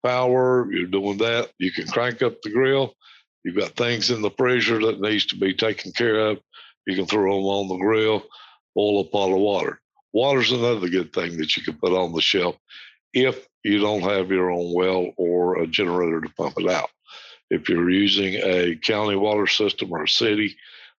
power, 0.03 0.67
you're 0.71 0.87
doing 0.87 1.19
that. 1.19 1.51
You 1.59 1.71
can 1.71 1.85
crank 1.85 2.23
up 2.23 2.41
the 2.41 2.49
grill. 2.49 2.95
You've 3.43 3.57
got 3.57 3.75
things 3.75 4.09
in 4.09 4.23
the 4.23 4.31
freezer 4.31 4.79
that 4.79 4.99
needs 4.99 5.27
to 5.27 5.37
be 5.37 5.53
taken 5.53 5.91
care 5.91 6.29
of. 6.29 6.39
You 6.87 6.95
can 6.95 7.05
throw 7.05 7.35
them 7.35 7.45
on 7.45 7.67
the 7.67 7.77
grill. 7.77 8.23
boil 8.73 9.01
a 9.01 9.03
pot 9.03 9.31
of 9.31 9.37
water. 9.37 9.79
Water's 10.11 10.51
another 10.51 10.89
good 10.89 11.13
thing 11.13 11.37
that 11.37 11.55
you 11.55 11.61
can 11.61 11.75
put 11.75 11.93
on 11.93 12.13
the 12.13 12.21
shelf 12.21 12.55
if 13.25 13.47
you 13.63 13.79
don't 13.79 14.01
have 14.01 14.31
your 14.31 14.51
own 14.51 14.73
well 14.73 15.11
or 15.17 15.57
a 15.57 15.67
generator 15.67 16.21
to 16.21 16.29
pump 16.35 16.55
it 16.57 16.69
out. 16.69 16.89
If 17.49 17.69
you're 17.69 17.89
using 17.89 18.35
a 18.35 18.75
county 18.75 19.15
water 19.15 19.47
system 19.47 19.91
or 19.91 20.03
a 20.03 20.07
city, 20.07 20.55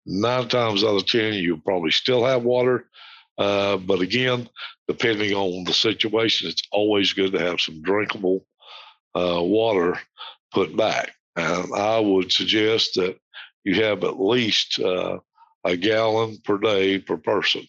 nine 0.05 0.47
times 0.47 0.83
out 0.83 0.95
of 0.95 1.05
10, 1.05 1.33
you'll 1.33 1.59
probably 1.59 1.91
still 1.91 2.25
have 2.25 2.43
water. 2.43 2.85
Uh, 3.37 3.77
but 3.77 3.99
again, 4.01 4.49
depending 4.87 5.33
on 5.33 5.63
the 5.65 5.73
situation, 5.73 6.47
it's 6.49 6.63
always 6.71 7.13
good 7.13 7.33
to 7.33 7.39
have 7.39 7.61
some 7.61 7.81
drinkable 7.81 8.45
uh, 9.15 9.41
water 9.41 9.99
put 10.53 10.75
back. 10.75 11.13
And 11.35 11.73
I 11.75 11.99
would 11.99 12.31
suggest 12.31 12.95
that 12.95 13.17
you 13.63 13.83
have 13.83 14.03
at 14.03 14.19
least 14.19 14.79
uh, 14.79 15.19
a 15.63 15.75
gallon 15.75 16.37
per 16.43 16.57
day 16.57 16.99
per 16.99 17.17
person. 17.17 17.67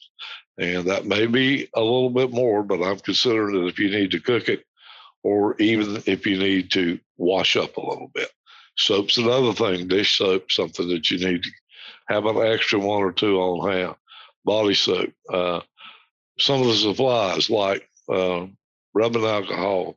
And 0.58 0.86
that 0.86 1.06
may 1.06 1.26
be 1.26 1.68
a 1.74 1.80
little 1.80 2.10
bit 2.10 2.32
more, 2.32 2.62
but 2.62 2.82
I'm 2.82 2.98
considering 2.98 3.60
that 3.60 3.68
if 3.68 3.78
you 3.78 3.90
need 3.90 4.10
to 4.10 4.20
cook 4.20 4.48
it 4.48 4.64
or 5.22 5.56
even 5.58 6.02
if 6.06 6.26
you 6.26 6.38
need 6.38 6.70
to 6.72 6.98
wash 7.16 7.56
up 7.56 7.76
a 7.76 7.80
little 7.80 8.10
bit. 8.12 8.28
Soap's 8.76 9.18
another 9.18 9.52
thing, 9.52 9.88
dish 9.88 10.18
soap, 10.18 10.50
something 10.50 10.88
that 10.88 11.10
you 11.10 11.18
need 11.18 11.42
to 11.42 11.50
have 12.08 12.26
an 12.26 12.38
extra 12.38 12.78
one 12.78 13.02
or 13.02 13.12
two 13.12 13.38
on 13.38 13.70
hand. 13.70 13.94
Body 14.44 14.74
soap. 14.74 15.12
Uh, 15.32 15.60
some 16.38 16.60
of 16.60 16.68
the 16.68 16.74
supplies 16.74 17.50
like 17.50 17.88
uh, 18.08 18.46
rubbing 18.94 19.24
alcohol. 19.24 19.96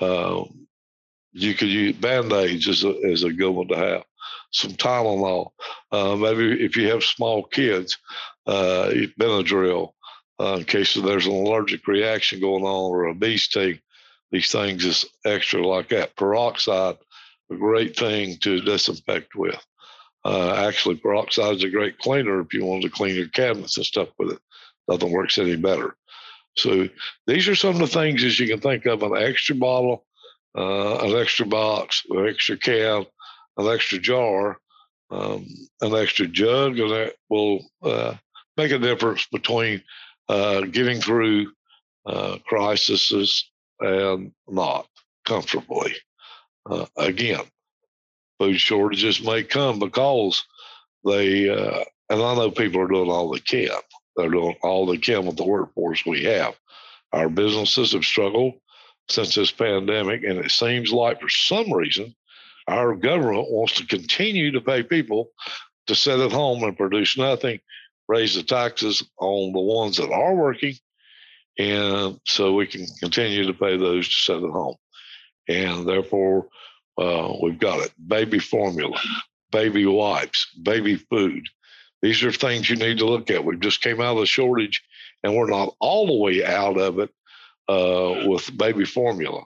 Uh, 0.00 0.44
you 1.32 1.54
could 1.54 1.68
use 1.68 1.96
band-aids 1.96 2.66
is 2.66 2.84
a, 2.84 2.98
is 3.00 3.24
a 3.24 3.32
good 3.32 3.50
one 3.50 3.68
to 3.68 3.76
have. 3.76 4.04
Some 4.52 4.72
Tylenol. 4.72 5.50
Uh, 5.92 6.16
maybe 6.16 6.64
if 6.64 6.76
you 6.76 6.88
have 6.88 7.04
small 7.04 7.42
kids, 7.42 7.98
uh, 8.46 8.90
Benadryl 9.18 9.92
uh, 10.40 10.56
in 10.58 10.64
case 10.64 10.94
there's 10.94 11.26
an 11.26 11.32
allergic 11.32 11.86
reaction 11.86 12.40
going 12.40 12.64
on 12.64 12.90
or 12.90 13.06
a 13.06 13.14
bee 13.14 13.38
sting. 13.38 13.78
These 14.30 14.50
things 14.50 14.84
is 14.84 15.04
extra 15.24 15.66
like 15.66 15.90
that. 15.90 16.16
Peroxide, 16.16 16.96
a 17.50 17.56
great 17.56 17.96
thing 17.96 18.36
to 18.38 18.60
disinfect 18.60 19.36
with. 19.36 19.62
Uh, 20.24 20.54
actually, 20.66 20.96
peroxide 20.96 21.56
is 21.56 21.64
a 21.64 21.68
great 21.68 21.98
cleaner 21.98 22.40
if 22.40 22.52
you 22.52 22.64
wanted 22.64 22.82
to 22.82 22.88
clean 22.88 23.14
your 23.14 23.28
cabinets 23.28 23.76
and 23.76 23.86
stuff 23.86 24.08
with 24.18 24.32
it. 24.32 24.38
Nothing 24.88 25.12
works 25.12 25.38
any 25.38 25.56
better. 25.56 25.94
So 26.56 26.88
these 27.26 27.46
are 27.48 27.54
some 27.54 27.74
of 27.74 27.78
the 27.78 27.86
things 27.86 28.22
that 28.22 28.38
you 28.38 28.48
can 28.48 28.60
think 28.60 28.86
of: 28.86 29.02
an 29.02 29.16
extra 29.16 29.54
bottle, 29.54 30.04
uh, 30.56 30.98
an 30.98 31.16
extra 31.16 31.46
box, 31.46 32.02
an 32.10 32.26
extra 32.26 32.56
can, 32.56 33.04
an 33.58 33.68
extra 33.68 33.98
jar, 33.98 34.58
um, 35.10 35.46
an 35.80 35.94
extra 35.94 36.26
jug, 36.26 36.78
and 36.78 36.90
that 36.90 37.14
will 37.28 37.64
uh, 37.82 38.14
make 38.56 38.72
a 38.72 38.78
difference 38.78 39.26
between 39.26 39.82
uh, 40.28 40.62
getting 40.62 41.00
through 41.00 41.52
uh, 42.06 42.38
crises 42.46 43.50
and 43.80 44.32
not 44.48 44.86
comfortably. 45.24 45.94
Uh, 46.68 46.86
again, 46.96 47.42
food 48.38 48.58
shortages 48.58 49.22
may 49.22 49.42
come 49.42 49.78
because 49.78 50.44
they, 51.04 51.48
uh, 51.48 51.84
and 52.10 52.22
I 52.22 52.34
know 52.34 52.50
people 52.50 52.80
are 52.80 52.88
doing 52.88 53.10
all 53.10 53.30
they 53.30 53.40
can. 53.40 53.70
They're 54.16 54.30
doing 54.30 54.56
all 54.62 54.86
they 54.86 54.98
can 54.98 55.26
with 55.26 55.36
the 55.36 55.44
workforce 55.44 56.04
we 56.06 56.24
have. 56.24 56.54
Our 57.12 57.28
businesses 57.28 57.92
have 57.92 58.04
struggled 58.04 58.54
since 59.08 59.34
this 59.34 59.50
pandemic, 59.50 60.24
and 60.24 60.38
it 60.38 60.50
seems 60.50 60.92
like 60.92 61.20
for 61.20 61.28
some 61.28 61.72
reason, 61.72 62.14
our 62.66 62.94
government 62.94 63.50
wants 63.50 63.74
to 63.74 63.86
continue 63.86 64.50
to 64.52 64.60
pay 64.60 64.82
people 64.82 65.30
to 65.86 65.94
sit 65.94 66.18
at 66.18 66.32
home 66.32 66.62
and 66.62 66.76
produce 66.76 67.18
nothing 67.18 67.60
raise 68.08 68.34
the 68.34 68.42
taxes 68.42 69.02
on 69.18 69.52
the 69.52 69.60
ones 69.60 69.96
that 69.96 70.10
are 70.10 70.34
working, 70.34 70.74
and 71.58 72.20
so 72.26 72.54
we 72.54 72.66
can 72.66 72.86
continue 73.00 73.46
to 73.46 73.54
pay 73.54 73.76
those 73.76 74.08
to 74.08 74.14
sit 74.14 74.36
at 74.36 74.50
home. 74.50 74.76
And 75.48 75.86
therefore, 75.86 76.48
uh, 76.98 77.32
we've 77.42 77.58
got 77.58 77.80
it 77.80 77.92
baby 78.06 78.38
formula, 78.38 78.98
baby 79.50 79.86
wipes, 79.86 80.46
baby 80.62 80.96
food. 80.96 81.46
These 82.02 82.22
are 82.22 82.32
things 82.32 82.68
you 82.68 82.76
need 82.76 82.98
to 82.98 83.06
look 83.06 83.30
at. 83.30 83.44
We 83.44 83.56
just 83.56 83.80
came 83.80 84.00
out 84.00 84.16
of 84.16 84.20
the 84.20 84.26
shortage, 84.26 84.82
and 85.22 85.34
we're 85.34 85.50
not 85.50 85.74
all 85.80 86.06
the 86.06 86.22
way 86.22 86.44
out 86.44 86.78
of 86.78 86.98
it 86.98 87.10
uh, 87.68 88.28
with 88.28 88.56
baby 88.56 88.84
formula. 88.84 89.42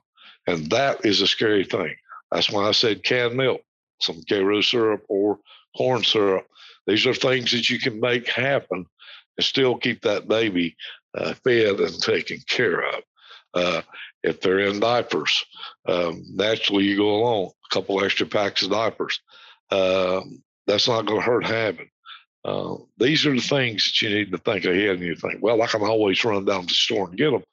And 0.46 0.70
that 0.70 1.04
is 1.04 1.20
a 1.20 1.26
scary 1.26 1.64
thing. 1.64 1.94
That's 2.32 2.50
why 2.50 2.66
I 2.66 2.72
said 2.72 3.04
canned 3.04 3.36
milk, 3.36 3.60
some 4.00 4.22
Karo 4.28 4.60
syrup 4.60 5.04
or 5.08 5.38
corn 5.76 6.02
syrup 6.02 6.46
these 6.88 7.06
are 7.06 7.14
things 7.14 7.52
that 7.52 7.68
you 7.68 7.78
can 7.78 8.00
make 8.00 8.28
happen 8.28 8.86
and 9.36 9.44
still 9.44 9.76
keep 9.76 10.00
that 10.02 10.26
baby 10.26 10.74
uh, 11.16 11.34
fed 11.44 11.80
and 11.80 12.00
taken 12.00 12.38
care 12.48 12.80
of. 12.80 13.02
Uh, 13.54 13.82
if 14.22 14.40
they're 14.40 14.60
in 14.60 14.80
diapers, 14.80 15.44
um, 15.86 16.24
naturally 16.34 16.84
you 16.84 16.96
go 16.96 17.16
along 17.16 17.50
a 17.70 17.74
couple 17.74 18.02
extra 18.02 18.26
packs 18.26 18.62
of 18.62 18.70
diapers. 18.70 19.20
Uh, 19.70 20.22
that's 20.66 20.88
not 20.88 21.06
going 21.06 21.20
to 21.20 21.26
hurt 21.26 21.46
having. 21.46 21.90
Uh, 22.44 22.76
these 22.96 23.26
are 23.26 23.34
the 23.34 23.40
things 23.40 23.84
that 23.84 24.02
you 24.02 24.14
need 24.14 24.32
to 24.32 24.38
think 24.38 24.64
ahead 24.64 24.96
and 24.96 25.02
you 25.02 25.14
think, 25.14 25.42
well, 25.42 25.60
I 25.60 25.66
can 25.66 25.82
always 25.82 26.24
run 26.24 26.46
down 26.46 26.62
to 26.62 26.66
the 26.66 26.74
store 26.74 27.08
and 27.08 27.18
get 27.18 27.30
them. 27.30 27.44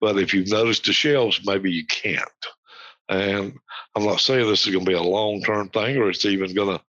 But 0.00 0.18
if 0.18 0.34
you've 0.34 0.50
noticed 0.50 0.86
the 0.86 0.92
shelves, 0.92 1.40
maybe 1.44 1.70
you 1.70 1.86
can't. 1.86 2.28
And 3.08 3.54
I'm 3.94 4.04
not 4.04 4.20
saying 4.20 4.48
this 4.48 4.66
is 4.66 4.72
going 4.72 4.84
to 4.84 4.90
be 4.90 4.96
a 4.96 5.02
long 5.02 5.42
term 5.42 5.68
thing 5.68 5.96
or 5.98 6.10
it's 6.10 6.24
even 6.24 6.54
going 6.54 6.76
to 6.76 6.84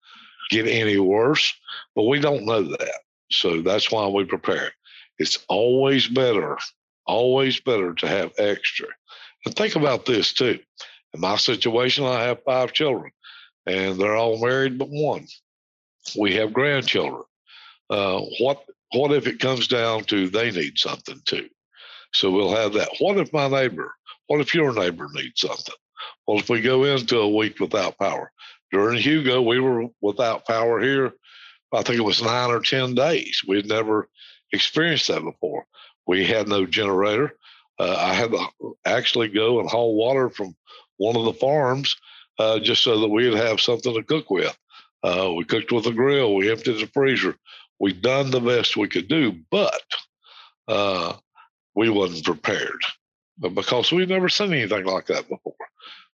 get 0.53 0.67
any 0.69 0.99
worse, 0.99 1.53
but 1.95 2.05
we 2.05 2.21
don't 2.21 2.45
know 2.45 2.63
that. 2.63 3.01
So 3.31 3.63
that's 3.63 3.91
why 3.91 4.07
we 4.07 4.25
prepare. 4.25 4.73
It's 5.19 5.39
always 5.49 6.07
better, 6.07 6.59
always 7.07 7.61
better 7.61 7.95
to 7.95 8.09
have 8.09 8.33
extra. 8.39 8.89
And 9.45 9.55
think 9.55 9.77
about 9.77 10.07
this 10.07 10.33
too. 10.33 10.59
In 11.15 11.21
my 11.21 11.37
situation, 11.37 12.05
I 12.05 12.23
have 12.25 12.45
five 12.45 12.73
children, 12.73 13.13
and 13.67 13.99
they're 13.99 14.17
all 14.17 14.41
married 14.41 14.79
but 14.79 14.89
one. 14.89 15.27
We 16.19 16.35
have 16.37 16.53
grandchildren. 16.53 17.23
Uh, 17.91 18.21
what 18.41 18.65
what 18.93 19.13
if 19.13 19.27
it 19.27 19.41
comes 19.41 19.69
down 19.69 20.05
to 20.05 20.29
they 20.29 20.51
need 20.51 20.79
something 20.79 21.21
too? 21.25 21.49
So 22.13 22.31
we'll 22.31 22.55
have 22.55 22.75
that. 22.75 22.91
What 22.99 23.19
if 23.19 23.33
my 23.33 23.49
neighbor? 23.49 23.95
What 24.27 24.41
if 24.41 24.55
your 24.55 24.73
neighbor 24.73 25.09
needs 25.13 25.41
something? 25.41 25.75
Well, 26.27 26.39
if 26.39 26.49
we 26.49 26.61
go 26.61 26.85
into 26.85 27.19
a 27.19 27.29
week 27.29 27.61
without 27.61 27.99
power, 27.99 28.33
during 28.73 28.99
Hugo, 28.99 29.43
we 29.43 29.61
were 29.61 29.87
without 30.01 30.47
power 30.47 30.81
here. 30.81 31.13
I 31.73 31.83
think 31.83 31.99
it 31.99 32.05
was 32.05 32.23
nine 32.23 32.51
or 32.51 32.61
10 32.61 32.95
days. 32.95 33.43
We'd 33.47 33.67
never 33.67 34.09
experienced 34.53 35.09
that 35.09 35.23
before. 35.23 35.67
We 36.07 36.25
had 36.27 36.49
no 36.49 36.67
generator. 36.67 37.37
Uh, 37.79 37.97
I 37.99 38.15
had 38.15 38.33
to 38.33 38.47
actually 38.85 39.29
go 39.29 39.61
and 39.61 39.69
haul 39.69 39.95
water 39.95 40.29
from 40.29 40.55
one 40.97 41.17
of 41.17 41.25
the 41.25 41.33
farms 41.35 41.97
uh, 42.39 42.59
just 42.59 42.83
so 42.83 43.01
that 43.01 43.09
we'd 43.09 43.35
have 43.35 43.61
something 43.61 43.95
to 43.95 44.03
cook 44.03 44.31
with. 44.31 44.57
Uh, 45.03 45.33
we 45.37 45.45
cooked 45.45 45.73
with 45.73 45.87
a 45.87 45.93
grill. 45.93 46.35
We 46.35 46.51
emptied 46.51 46.81
the 46.81 46.91
freezer. 46.93 47.37
We'd 47.79 48.03
done 48.03 48.31
the 48.31 48.41
best 48.41 48.77
we 48.77 48.89
could 48.89 49.09
do, 49.09 49.41
but 49.51 49.83
uh, 50.69 51.15
we 51.75 51.91
wasn't 51.91 52.25
prepared 52.25 52.81
because 53.41 53.91
we'd 53.91 54.09
never 54.09 54.29
seen 54.29 54.53
anything 54.53 54.85
like 54.85 55.07
that 55.07 55.29
before. 55.29 55.55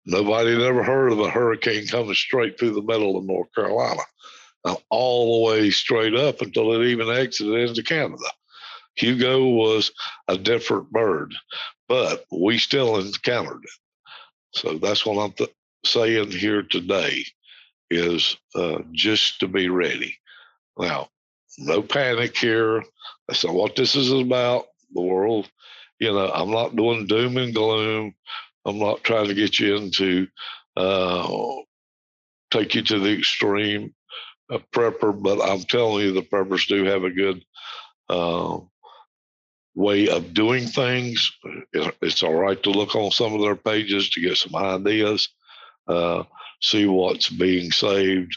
Nobody 0.06 0.52
had 0.52 0.62
ever 0.62 0.82
heard 0.84 1.12
of 1.12 1.20
a 1.20 1.30
hurricane 1.30 1.86
coming 1.86 2.14
straight 2.14 2.58
through 2.58 2.74
the 2.74 2.82
middle 2.82 3.16
of 3.16 3.24
North 3.24 3.48
Carolina, 3.54 4.02
uh, 4.64 4.76
all 4.90 5.46
the 5.46 5.52
way 5.52 5.70
straight 5.70 6.14
up 6.14 6.42
until 6.42 6.74
it 6.80 6.86
even 6.88 7.10
exited 7.10 7.68
into 7.70 7.82
Canada. 7.82 8.24
Hugo 8.96 9.44
was 9.48 9.92
a 10.28 10.38
different 10.38 10.90
bird, 10.90 11.34
but 11.88 12.24
we 12.32 12.58
still 12.58 12.98
encountered 12.98 13.62
it. 13.64 14.58
So 14.58 14.78
that's 14.78 15.06
what 15.06 15.22
I'm 15.22 15.32
th- 15.32 15.50
saying 15.86 16.32
here 16.32 16.62
today 16.62 17.24
is 17.90 18.36
uh, 18.54 18.80
just 18.92 19.40
to 19.40 19.48
be 19.48 19.68
ready. 19.68 20.16
Now, 20.78 21.08
no 21.58 21.82
panic 21.82 22.36
here. 22.36 22.84
That's 23.28 23.44
not 23.44 23.54
what 23.54 23.76
this 23.76 23.96
is 23.96 24.12
about. 24.12 24.66
The 24.94 25.02
world, 25.02 25.50
you 26.00 26.12
know, 26.12 26.30
I'm 26.32 26.50
not 26.52 26.76
doing 26.76 27.06
doom 27.08 27.38
and 27.38 27.54
gloom. 27.54 28.14
I'm 28.64 28.78
not 28.78 29.04
trying 29.04 29.28
to 29.28 29.34
get 29.34 29.58
you 29.58 29.76
into 29.76 30.26
uh, 30.76 31.28
take 32.50 32.74
you 32.74 32.82
to 32.82 32.98
the 32.98 33.12
extreme 33.16 33.94
uh, 34.50 34.58
prepper, 34.72 35.20
but 35.20 35.40
I'm 35.40 35.62
telling 35.62 36.04
you, 36.04 36.12
the 36.12 36.22
preppers 36.22 36.66
do 36.68 36.84
have 36.84 37.04
a 37.04 37.10
good 37.10 37.44
uh, 38.08 38.58
way 39.74 40.08
of 40.08 40.34
doing 40.34 40.66
things. 40.66 41.30
It's 41.72 42.22
all 42.22 42.34
right 42.34 42.62
to 42.62 42.70
look 42.70 42.94
on 42.94 43.10
some 43.10 43.34
of 43.34 43.40
their 43.40 43.56
pages 43.56 44.10
to 44.10 44.20
get 44.20 44.36
some 44.36 44.54
ideas, 44.56 45.28
uh, 45.88 46.24
see 46.62 46.86
what's 46.86 47.28
being 47.28 47.70
saved, 47.72 48.36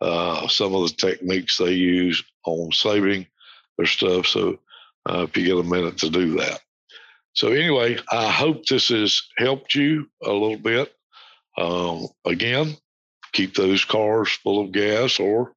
uh, 0.00 0.48
some 0.48 0.74
of 0.74 0.88
the 0.88 0.94
techniques 0.96 1.58
they 1.58 1.72
use 1.72 2.22
on 2.44 2.72
saving 2.72 3.26
their 3.76 3.86
stuff. 3.86 4.26
So 4.26 4.58
uh, 5.08 5.26
if 5.28 5.36
you 5.36 5.44
get 5.44 5.64
a 5.64 5.68
minute 5.68 5.98
to 5.98 6.10
do 6.10 6.36
that. 6.38 6.60
So 7.38 7.52
anyway, 7.52 7.98
I 8.10 8.32
hope 8.32 8.66
this 8.66 8.88
has 8.88 9.22
helped 9.36 9.72
you 9.76 10.10
a 10.24 10.32
little 10.32 10.58
bit. 10.58 10.92
Um, 11.56 12.08
again, 12.24 12.76
keep 13.32 13.54
those 13.54 13.84
cars 13.84 14.28
full 14.42 14.64
of 14.64 14.72
gas, 14.72 15.20
or 15.20 15.52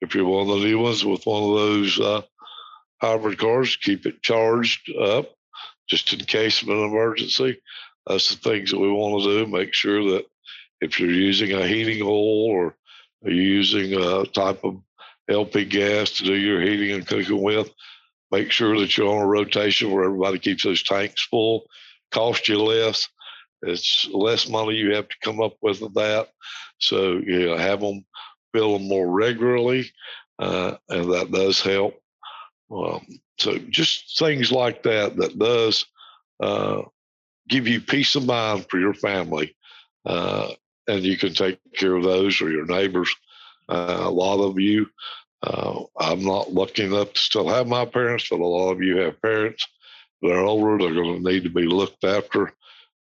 if 0.00 0.16
you're 0.16 0.24
one 0.24 0.50
of 0.50 0.60
the 0.60 0.66
new 0.66 0.80
ones 0.80 1.04
with 1.04 1.24
one 1.24 1.44
of 1.44 1.50
those 1.50 2.00
uh, 2.00 2.22
hybrid 3.00 3.38
cars, 3.38 3.76
keep 3.76 4.04
it 4.04 4.20
charged 4.20 4.92
up 4.96 5.30
just 5.88 6.12
in 6.12 6.18
case 6.18 6.60
of 6.60 6.70
an 6.70 6.82
emergency. 6.82 7.62
That's 8.04 8.30
the 8.34 8.38
things 8.38 8.72
that 8.72 8.80
we 8.80 8.90
want 8.90 9.22
to 9.22 9.44
do. 9.44 9.46
Make 9.46 9.74
sure 9.74 10.02
that 10.14 10.26
if 10.80 10.98
you're 10.98 11.08
using 11.08 11.52
a 11.52 11.64
heating 11.64 12.02
oil 12.02 12.46
or 12.46 12.74
using 13.22 13.94
a 13.94 14.26
type 14.26 14.64
of 14.64 14.82
LP 15.30 15.66
gas 15.66 16.10
to 16.14 16.24
do 16.24 16.34
your 16.34 16.60
heating 16.60 16.90
and 16.90 17.06
cooking 17.06 17.40
with, 17.40 17.70
make 18.32 18.50
sure 18.50 18.78
that 18.80 18.96
you're 18.96 19.14
on 19.14 19.22
a 19.22 19.26
rotation 19.26 19.92
where 19.92 20.04
everybody 20.04 20.38
keeps 20.38 20.64
those 20.64 20.82
tanks 20.82 21.22
full. 21.26 21.66
Cost 22.10 22.48
you 22.48 22.60
less. 22.60 23.08
It's 23.62 24.08
less 24.10 24.48
money 24.48 24.74
you 24.74 24.94
have 24.94 25.08
to 25.08 25.16
come 25.22 25.40
up 25.40 25.56
with 25.60 25.82
of 25.82 25.94
that. 25.94 26.28
So 26.78 27.18
you 27.24 27.46
know, 27.46 27.56
have 27.56 27.80
them 27.80 28.04
fill 28.52 28.72
them 28.72 28.88
more 28.88 29.08
regularly, 29.08 29.90
uh, 30.38 30.76
and 30.88 31.12
that 31.12 31.30
does 31.30 31.60
help. 31.60 31.94
Um, 32.70 33.06
so 33.38 33.58
just 33.58 34.18
things 34.18 34.50
like 34.50 34.82
that 34.82 35.16
that 35.16 35.38
does 35.38 35.86
uh, 36.40 36.82
give 37.48 37.68
you 37.68 37.80
peace 37.80 38.14
of 38.16 38.26
mind 38.26 38.66
for 38.68 38.80
your 38.80 38.94
family, 38.94 39.54
uh, 40.06 40.48
and 40.88 41.02
you 41.04 41.16
can 41.16 41.34
take 41.34 41.60
care 41.74 41.94
of 41.94 42.02
those 42.02 42.40
or 42.40 42.50
your 42.50 42.66
neighbors. 42.66 43.14
Uh, 43.68 44.00
a 44.00 44.10
lot 44.10 44.40
of 44.40 44.58
you, 44.58 44.86
uh, 45.42 45.82
I'm 45.98 46.24
not 46.24 46.52
lucky 46.52 46.84
enough 46.84 47.12
to 47.12 47.20
still 47.20 47.48
have 47.48 47.66
my 47.66 47.84
parents, 47.84 48.28
but 48.30 48.40
a 48.40 48.46
lot 48.46 48.72
of 48.72 48.82
you 48.82 48.98
have 48.98 49.20
parents 49.20 49.66
that 50.20 50.30
are 50.30 50.44
older. 50.44 50.78
They're 50.78 50.94
going 50.94 51.22
to 51.22 51.30
need 51.32 51.44
to 51.44 51.50
be 51.50 51.64
looked 51.64 52.04
after, 52.04 52.52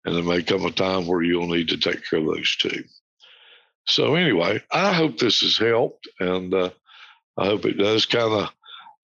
and 0.04 0.16
there 0.16 0.22
may 0.22 0.42
come 0.42 0.64
a 0.64 0.70
time 0.70 1.06
where 1.06 1.22
you'll 1.22 1.48
need 1.48 1.68
to 1.68 1.76
take 1.76 2.08
care 2.08 2.20
of 2.20 2.26
those 2.26 2.56
too. 2.56 2.84
So 3.86 4.14
anyway, 4.14 4.62
I 4.72 4.92
hope 4.92 5.18
this 5.18 5.40
has 5.40 5.58
helped, 5.58 6.08
and 6.18 6.54
uh, 6.54 6.70
I 7.36 7.46
hope 7.46 7.66
it 7.66 7.78
does 7.78 8.06
kind 8.06 8.32
of 8.32 8.50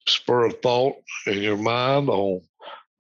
spur 0.09 0.47
a 0.47 0.53
thought 0.53 0.97
in 1.27 1.39
your 1.43 1.57
mind 1.57 2.09
on 2.09 2.41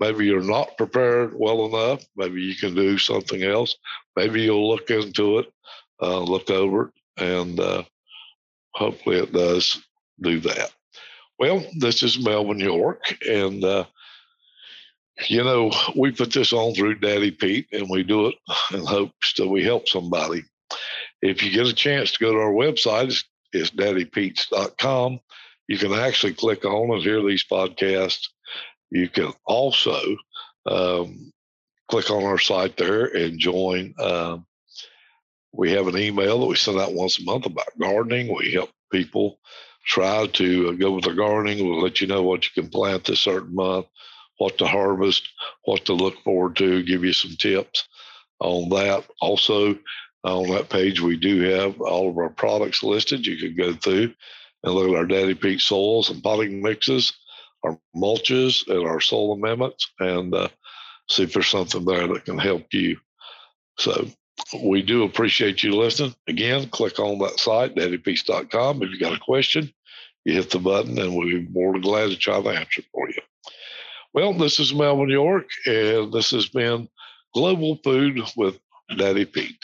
maybe 0.00 0.26
you're 0.26 0.43
not 0.43 0.76
prepared 0.76 1.33
well 1.35 1.66
enough. 1.66 2.05
Maybe 2.16 2.43
you 2.43 2.57
can 2.57 2.75
do 2.75 2.99
something 2.99 3.43
else. 3.43 3.76
Maybe 4.16 4.43
you'll 4.43 4.69
look 4.69 4.90
into 4.90 5.38
it, 5.38 5.52
uh, 6.02 6.21
look 6.21 6.50
over 6.50 6.88
it, 6.88 6.93
and 7.23 7.59
uh, 7.59 7.85
hopefully 8.75 9.19
it 9.19 9.33
does 9.33 9.86
do 10.20 10.40
that. 10.40 10.73
Well, 11.38 11.64
this 11.78 12.02
is 12.02 12.25
Melvin 12.25 12.58
York, 12.58 13.02
and 13.28 13.62
uh, 13.62 13.85
you 15.28 15.44
know 15.44 15.70
we 15.96 16.12
put 16.12 16.32
this 16.32 16.52
on 16.52 16.75
through 16.75 17.00
Daddy 17.00 17.30
Pete, 17.30 17.68
and 17.73 17.88
we 17.90 18.02
do 18.02 18.28
it 18.28 18.35
in 18.73 18.85
hopes 18.85 19.35
that 19.37 19.49
we 19.49 19.62
help 19.62 19.88
somebody. 19.88 20.44
If 21.23 21.42
you 21.42 21.50
get 21.50 21.66
a 21.66 21.75
chance 21.75 22.12
to 22.12 22.25
go 22.25 22.32
to 22.32 22.38
our 22.38 22.52
website, 22.52 23.08
it's, 23.08 23.25
it's 23.52 23.70
daddypete's.com. 23.70 25.20
You 25.68 25.78
can 25.78 25.92
actually 25.92 26.35
click 26.35 26.64
on 26.64 26.92
and 26.92 27.02
hear 27.02 27.23
these 27.23 27.44
podcasts. 27.50 28.28
You 28.90 29.08
can 29.08 29.32
also 29.44 30.00
um, 30.66 31.32
click 31.88 32.11
on 32.11 32.25
our 32.25 32.38
site 32.38 32.76
there 32.76 33.06
and 33.06 33.38
join. 33.38 33.94
Um, 33.99 34.46
we 35.52 35.73
have 35.73 35.87
an 35.88 35.99
email 35.99 36.40
that 36.40 36.46
we 36.46 36.56
send 36.56 36.78
out 36.78 36.94
once 36.94 37.18
a 37.18 37.25
month 37.25 37.46
about 37.46 37.78
gardening. 37.80 38.35
We 38.35 38.52
help 38.52 38.70
people 38.92 39.38
try 39.87 40.26
to 40.26 40.76
go 40.76 40.93
with 40.93 41.05
the 41.05 41.14
gardening. 41.14 41.64
We'll 41.64 41.83
let 41.83 42.00
you 42.00 42.07
know 42.07 42.23
what 42.23 42.45
you 42.45 42.62
can 42.62 42.71
plant 42.71 43.05
this 43.05 43.21
certain 43.21 43.55
month, 43.55 43.87
what 44.38 44.59
to 44.59 44.66
harvest, 44.66 45.28
what 45.64 45.85
to 45.87 45.95
look 45.95 46.19
forward 46.23 46.57
to, 46.57 46.83
give 46.83 47.05
you 47.05 47.12
some 47.12 47.37
tips 47.37 47.88
on 48.40 48.69
that. 48.71 49.05
Also, 49.21 49.78
on 50.25 50.50
that 50.50 50.69
page, 50.69 51.00
we 51.00 51.16
do 51.16 51.40
have 51.43 51.81
all 51.81 52.11
of 52.11 52.19
our 52.19 52.31
products 52.31 52.83
listed. 52.83 53.26
You 53.26 53.37
can 53.38 53.55
go 53.55 53.73
through 53.75 54.12
and 54.64 54.75
look 54.75 54.88
at 54.88 54.97
our 54.97 55.07
Daddy 55.07 55.35
Pete 55.35 55.61
soils 55.61 56.11
and 56.11 56.23
potting 56.23 56.61
mixes, 56.61 57.12
our 57.62 57.78
mulches, 57.95 58.66
and 58.69 58.87
our 58.87 59.00
soil 59.00 59.35
amendments, 59.35 59.88
and 60.00 60.35
uh, 60.35 60.49
see 61.09 61.23
if 61.23 61.33
there's 61.33 61.47
something 61.47 61.85
there 61.85 62.09
that 62.09 62.25
can 62.25 62.38
help 62.38 62.66
you. 62.73 62.99
So 63.78 64.07
we 64.64 64.83
do 64.83 65.05
appreciate 65.05 65.62
you 65.62 65.77
listening. 65.77 66.14
Again, 66.27 66.68
click 66.68 66.99
on 66.99 67.18
that 67.20 67.38
site, 67.38 67.77
daddypete's.com. 67.77 68.83
If 68.83 68.90
you 68.90 68.99
got 68.99 69.16
a 69.16 69.20
question, 69.20 69.72
you 70.27 70.35
hit 70.35 70.51
the 70.51 70.59
button, 70.59 70.99
and 70.99 71.15
we'll 71.15 71.29
be 71.29 71.47
more 71.53 71.73
than 71.73 71.83
glad 71.83 72.11
to 72.11 72.17
try 72.17 72.43
to 72.43 72.49
answer 72.49 72.83
for 72.93 73.09
you. 73.09 73.23
Well, 74.12 74.35
this 74.35 74.59
is 74.59 74.75
Melvin 74.75 75.09
York, 75.09 75.49
and 75.67 76.12
this 76.12 76.33
has 76.33 76.49
been 76.49 76.89
Global 77.33 77.79
Food 77.85 78.21
with 78.37 78.59
Daddy 78.97 79.25
Pete. 79.25 79.57